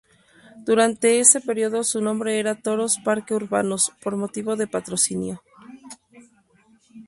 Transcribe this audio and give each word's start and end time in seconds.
Durante 0.65 1.19
ese 1.19 1.41
periodo 1.41 1.83
su 1.83 2.01
nombre 2.01 2.39
era 2.39 2.55
Toros 2.59 2.97
Parque 3.05 3.35
Urbanos, 3.35 3.91
por 4.01 4.15
motivo 4.17 4.55
de 4.55 4.65
patrocinio. 4.65 5.43